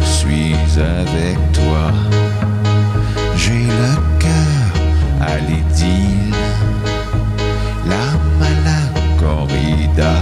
je 0.00 0.04
suis 0.06 0.54
avec 0.78 1.38
toi. 1.52 1.92
J'ai 3.36 3.66
le 3.82 3.94
cœur 4.18 4.66
à 5.20 5.38
l'idylle, 5.38 6.34
la 7.92 8.06
corrida. 9.18 10.14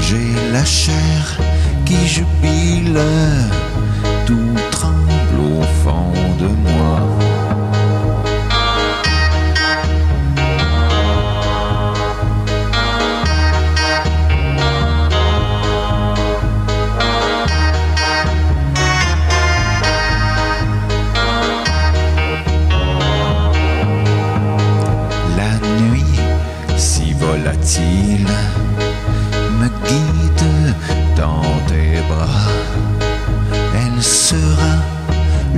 J'ai 0.00 0.32
la 0.52 0.64
chair 0.64 1.38
qui 1.84 2.06
jubile, 2.06 3.00
tout 4.26 4.67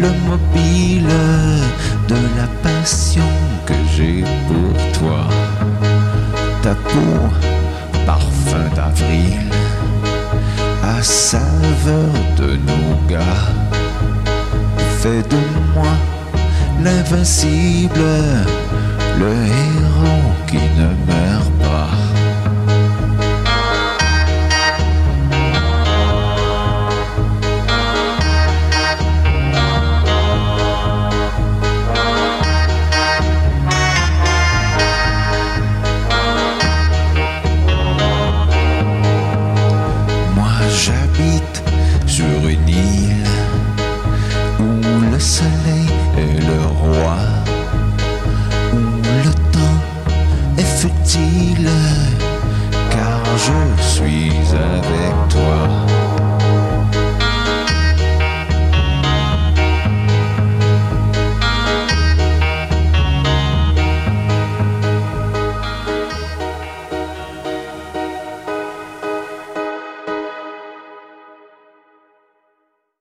le 0.00 0.10
mobile 0.30 1.08
de 2.08 2.18
la 2.36 2.46
passion 2.62 3.30
que 3.66 3.74
j'ai 3.94 4.24
pour 4.46 4.76
toi. 4.98 5.24
Ta 6.62 6.74
peau, 6.74 7.18
parfum 8.06 8.66
d'avril, 8.76 9.50
à 10.82 11.02
saveur 11.02 12.12
de 12.36 12.50
nougat, 12.68 13.40
fait 15.00 15.24
de 15.34 15.42
moi 15.74 15.94
l'invincible, 16.84 18.04
le 19.18 19.32
héros 19.60 20.32
qui 20.46 20.62
ne 20.78 20.88
meurt 21.10 21.52
J'habite 40.84 41.62
sur 42.06 42.48
une 42.48 42.68
île 42.68 43.26
où 44.60 45.12
le 45.12 45.18
sel 45.18 45.57